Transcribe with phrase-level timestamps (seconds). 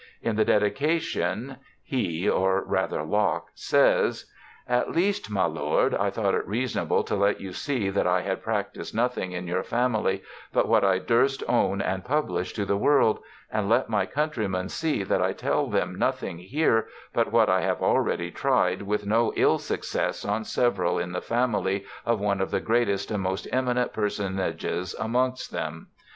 [0.23, 6.33] In the dedica tion he (or rather Locke) says:* At least, my lord, I thought
[6.33, 10.67] it reasonable to let yo\x see that I had practised nothing in your family but
[10.67, 13.19] what I durst own and publish to the world,
[13.51, 17.83] and let my countrymen see that I tell them nothing here but what I have
[17.83, 22.59] already tried with no ill success on several in the famil}' of one of the
[22.59, 25.89] greatest and most eminent personages amongst them.'